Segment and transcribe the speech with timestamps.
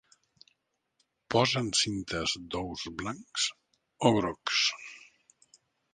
[1.35, 3.47] Posen cintes d'ous blancs
[4.11, 4.67] o grocs.